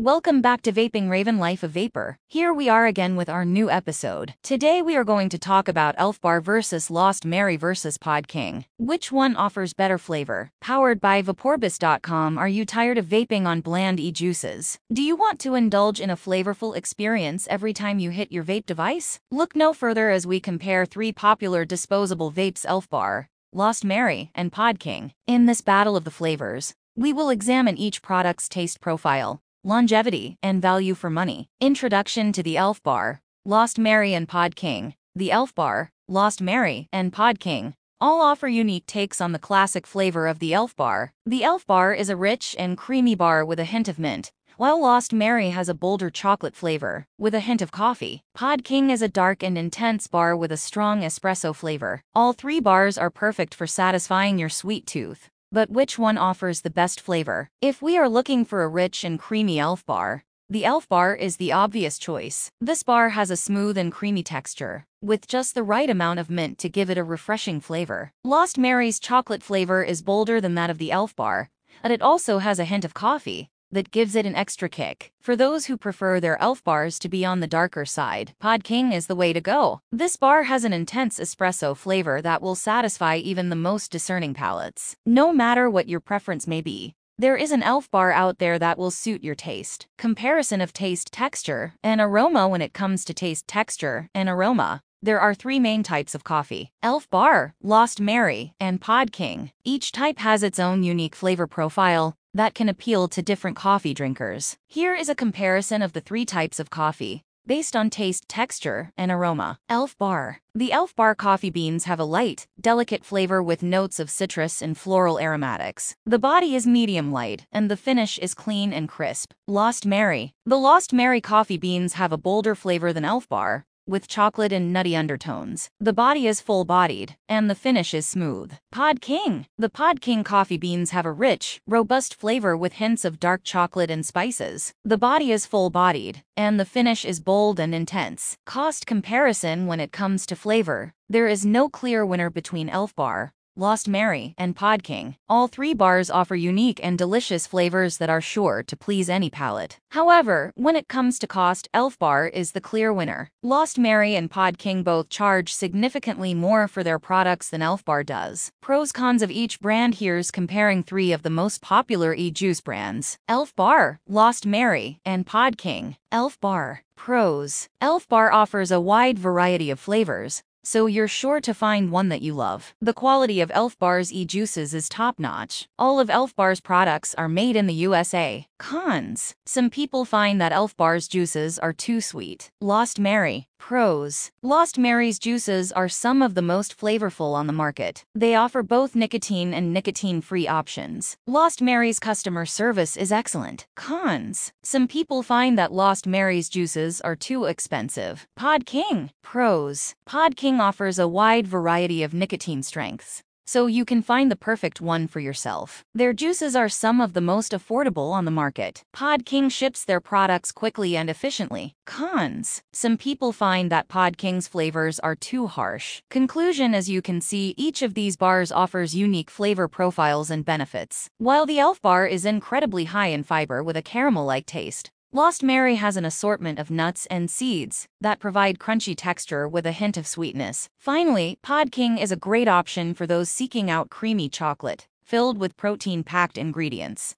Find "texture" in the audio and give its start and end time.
64.22-64.86, 91.12-91.74, 93.48-94.08, 108.28-108.92, 228.94-229.48